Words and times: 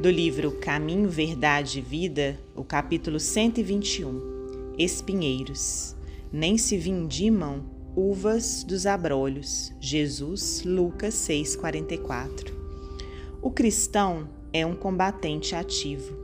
do 0.00 0.08
livro 0.08 0.52
Caminho, 0.52 1.08
Verdade 1.08 1.80
e 1.80 1.82
Vida, 1.82 2.38
o 2.54 2.62
capítulo 2.62 3.18
121 3.18 4.74
Espinheiros. 4.78 5.96
Nem 6.32 6.56
se 6.56 6.78
vindimam 6.78 7.64
uvas 7.96 8.62
dos 8.62 8.86
abrolhos. 8.86 9.72
Jesus, 9.80 10.62
Lucas 10.64 11.14
6,44. 11.14 12.52
O 13.42 13.50
cristão 13.50 14.28
é 14.52 14.64
um 14.64 14.76
combatente 14.76 15.56
ativo. 15.56 16.16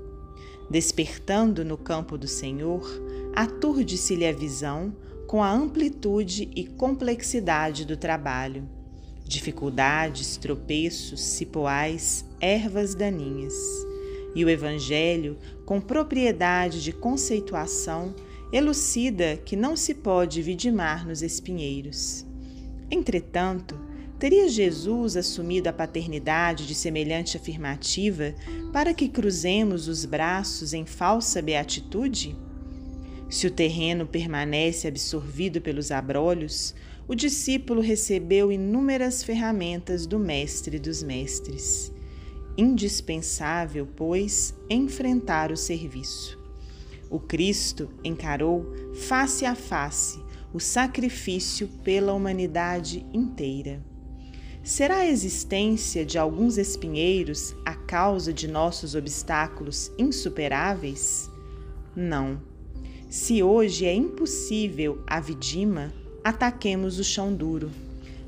Despertando 0.70 1.64
no 1.64 1.76
campo 1.76 2.16
do 2.16 2.28
Senhor, 2.28 2.88
aturde-se-lhe 3.34 4.24
a 4.24 4.32
visão 4.32 4.94
com 5.26 5.42
a 5.42 5.52
amplitude 5.52 6.48
e 6.54 6.64
complexidade 6.64 7.84
do 7.84 7.96
trabalho 7.96 8.68
dificuldades, 9.24 10.36
tropeços, 10.36 11.20
cipoais, 11.20 12.24
ervas 12.40 12.94
daninhas. 12.94 13.54
E 14.34 14.44
o 14.44 14.50
Evangelho, 14.50 15.38
com 15.64 15.80
propriedade 15.80 16.82
de 16.82 16.92
conceituação, 16.92 18.14
elucida 18.52 19.36
que 19.44 19.56
não 19.56 19.76
se 19.76 19.94
pode 19.94 20.42
vidimar 20.42 21.06
nos 21.06 21.22
espinheiros. 21.22 22.26
Entretanto, 22.90 23.78
teria 24.18 24.48
Jesus 24.48 25.16
assumido 25.16 25.68
a 25.68 25.72
paternidade 25.72 26.66
de 26.66 26.74
semelhante 26.74 27.36
afirmativa 27.36 28.34
para 28.72 28.94
que 28.94 29.08
cruzemos 29.08 29.88
os 29.88 30.04
braços 30.04 30.72
em 30.72 30.84
falsa 30.84 31.40
beatitude? 31.40 32.36
Se 33.28 33.46
o 33.46 33.50
terreno 33.50 34.06
permanece 34.06 34.86
absorvido 34.86 35.60
pelos 35.60 35.90
abrolhos, 35.90 36.74
o 37.06 37.14
discípulo 37.14 37.82
recebeu 37.82 38.50
inúmeras 38.50 39.22
ferramentas 39.22 40.06
do 40.06 40.18
Mestre 40.18 40.78
dos 40.78 41.02
Mestres. 41.02 41.92
Indispensável, 42.56 43.86
pois, 43.94 44.54
enfrentar 44.70 45.52
o 45.52 45.56
serviço. 45.56 46.38
O 47.10 47.20
Cristo 47.20 47.90
encarou 48.02 48.64
face 48.94 49.44
a 49.44 49.54
face 49.54 50.18
o 50.52 50.60
sacrifício 50.60 51.68
pela 51.82 52.14
humanidade 52.14 53.04
inteira. 53.12 53.84
Será 54.62 54.98
a 54.98 55.06
existência 55.06 56.06
de 56.06 56.16
alguns 56.16 56.56
espinheiros 56.56 57.54
a 57.66 57.74
causa 57.74 58.32
de 58.32 58.48
nossos 58.48 58.94
obstáculos 58.94 59.92
insuperáveis? 59.98 61.28
Não. 61.94 62.40
Se 63.10 63.42
hoje 63.42 63.84
é 63.84 63.92
impossível 63.92 65.02
a 65.06 65.20
vidima, 65.20 65.92
ataquemos 66.24 66.98
o 66.98 67.04
chão 67.04 67.34
duro, 67.34 67.70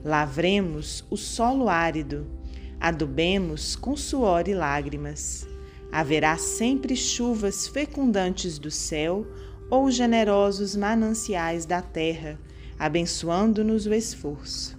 lavremos 0.04 1.02
o 1.08 1.16
solo 1.16 1.66
árido, 1.66 2.26
adubemos 2.78 3.74
com 3.74 3.96
suor 3.96 4.46
e 4.46 4.54
lágrimas. 4.54 5.48
Haverá 5.90 6.36
sempre 6.36 6.94
chuvas 6.94 7.66
fecundantes 7.66 8.58
do 8.58 8.70
céu 8.70 9.26
ou 9.70 9.90
generosos 9.90 10.76
mananciais 10.76 11.64
da 11.64 11.80
terra, 11.80 12.38
abençoando-nos 12.78 13.86
o 13.86 13.94
esforço. 13.94 14.76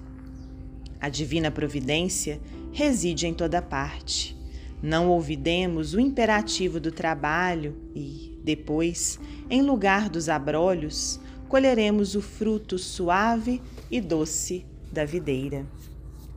A 1.01 1.09
divina 1.09 1.49
providência 1.49 2.39
reside 2.71 3.25
em 3.25 3.33
toda 3.33 3.61
parte. 3.61 4.37
Não 4.81 5.09
ouvidemos 5.09 5.95
o 5.95 5.99
imperativo 5.99 6.79
do 6.79 6.91
trabalho 6.91 7.75
e, 7.95 8.39
depois, 8.43 9.19
em 9.49 9.63
lugar 9.63 10.07
dos 10.07 10.29
abrolhos, 10.29 11.19
colheremos 11.47 12.15
o 12.15 12.21
fruto 12.21 12.77
suave 12.77 13.61
e 13.89 14.01
doce 14.01 14.65
da 14.91 15.05
videira. 15.05 15.65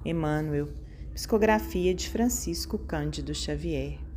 Emmanuel, 0.04 0.68
psicografia 1.12 1.94
de 1.94 2.08
Francisco 2.08 2.78
Cândido 2.78 3.34
Xavier. 3.34 4.09